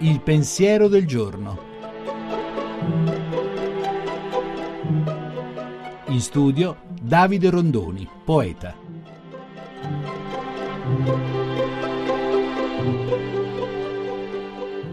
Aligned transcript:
Il 0.00 0.20
pensiero 0.20 0.86
del 0.86 1.08
giorno. 1.08 1.58
In 6.06 6.20
studio 6.20 6.76
Davide 7.02 7.50
Rondoni, 7.50 8.08
poeta. 8.24 8.76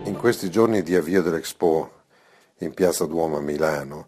In 0.06 0.16
questi 0.18 0.50
giorni 0.50 0.82
di 0.82 0.96
avvio 0.96 1.22
dell'Expo 1.22 1.92
in 2.60 2.74
Piazza 2.74 3.06
Duomo 3.06 3.38
a 3.38 3.42
Milano 3.42 4.08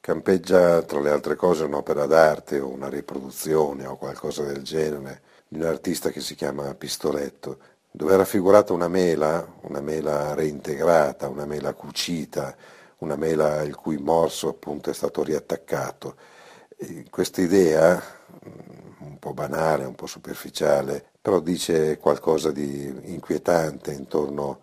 campeggia 0.00 0.82
tra 0.82 0.98
le 0.98 1.10
altre 1.10 1.36
cose 1.36 1.62
un'opera 1.62 2.06
d'arte 2.06 2.58
o 2.58 2.66
una 2.66 2.88
riproduzione 2.88 3.86
o 3.86 3.96
qualcosa 3.96 4.42
del 4.42 4.62
genere 4.62 5.22
di 5.46 5.60
un 5.60 5.66
artista 5.66 6.10
che 6.10 6.20
si 6.20 6.34
chiama 6.34 6.74
Pistoletto, 6.74 7.58
dove 7.92 8.14
è 8.14 8.16
raffigurata 8.16 8.72
una 8.72 8.88
mela, 8.88 9.46
una 9.62 9.80
mela 9.80 10.34
reintegrata, 10.34 11.28
una 11.28 11.44
mela 11.44 11.74
cucita, 11.74 12.56
una 12.98 13.16
mela 13.16 13.62
il 13.62 13.76
cui 13.76 13.98
morso 13.98 14.48
appunto 14.48 14.90
è 14.90 14.94
stato 14.94 15.22
riattaccato. 15.22 16.16
Questa 17.10 17.40
idea, 17.42 18.02
mm, 18.48 19.06
un 19.06 19.18
po' 19.18 19.34
banale, 19.34 19.84
un 19.84 19.94
po' 19.94 20.06
superficiale, 20.06 21.04
però 21.20 21.40
dice 21.40 21.98
qualcosa 21.98 22.50
di 22.50 23.12
inquietante 23.12 23.92
intorno 23.92 24.60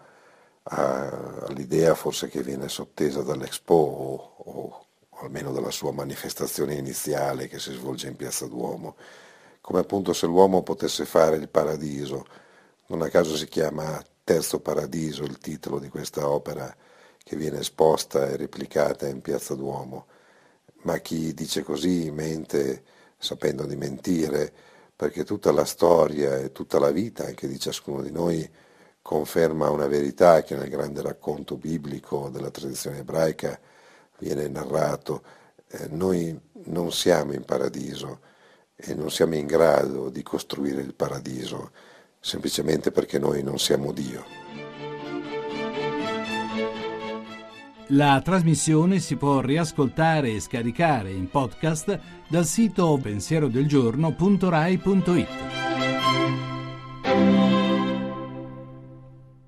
all'idea 0.64 1.96
forse 1.96 2.28
che 2.28 2.44
viene 2.44 2.68
sottesa 2.68 3.22
dall'Expo 3.24 3.74
o, 3.74 4.34
o 4.38 4.86
almeno 5.22 5.52
dalla 5.52 5.72
sua 5.72 5.92
manifestazione 5.92 6.76
iniziale 6.76 7.48
che 7.48 7.60
si 7.60 7.74
svolge 7.74 8.08
in 8.08 8.16
Piazza 8.16 8.46
Duomo, 8.48 8.96
come 9.62 9.80
appunto 9.80 10.14
se 10.14 10.26
l'uomo 10.26 10.64
potesse 10.64 11.06
fare 11.06 11.36
il 11.38 11.50
paradiso. 11.50 12.26
Non 12.90 13.04
a 13.04 13.10
caso 13.10 13.36
si 13.36 13.46
chiama 13.48 14.04
Terzo 14.24 14.62
Paradiso 14.62 15.24
il 15.24 15.38
titolo 15.38 15.78
di 15.78 15.90
questa 15.90 16.28
opera 16.28 16.76
che 17.24 17.36
viene 17.36 17.60
esposta 17.60 18.28
e 18.28 18.36
replicata 18.36 19.08
in 19.08 19.22
Piazza 19.22 19.54
Duomo. 19.54 20.08
Ma 20.82 20.98
chi 20.98 21.36
dice 21.36 21.62
così 21.62 22.10
mente 22.10 22.84
sapendo 23.16 23.66
di 23.68 23.76
mentire, 23.76 24.52
perché 24.96 25.24
tutta 25.24 25.52
la 25.52 25.66
storia 25.66 26.38
e 26.38 26.52
tutta 26.52 26.80
la 26.80 26.90
vita 26.90 27.26
anche 27.26 27.48
di 27.48 27.60
ciascuno 27.60 28.02
di 28.02 28.12
noi 28.12 28.50
conferma 29.04 29.70
una 29.70 29.86
verità 29.86 30.42
che 30.42 30.56
nel 30.56 30.70
grande 30.70 31.04
racconto 31.04 31.58
biblico 31.58 32.30
della 32.30 32.50
tradizione 32.50 33.00
ebraica 33.00 33.60
viene 34.18 34.48
narrato. 34.48 35.22
Eh, 35.68 35.90
noi 35.90 36.36
non 36.66 36.92
siamo 36.92 37.34
in 37.34 37.46
paradiso 37.46 38.22
e 38.76 38.96
non 38.96 39.12
siamo 39.12 39.36
in 39.36 39.46
grado 39.46 40.10
di 40.10 40.24
costruire 40.24 40.82
il 40.82 40.96
paradiso 40.96 41.70
semplicemente 42.20 42.92
perché 42.92 43.20
noi 43.20 43.44
non 43.44 43.60
siamo 43.60 43.92
Dio. 43.92 44.40
La 47.94 48.22
trasmissione 48.22 49.00
si 49.00 49.16
può 49.16 49.42
riascoltare 49.42 50.34
e 50.34 50.40
scaricare 50.40 51.10
in 51.10 51.28
podcast 51.28 52.00
dal 52.28 52.46
sito 52.46 53.00
pensierodelgiorno.rai.it. 53.02 55.69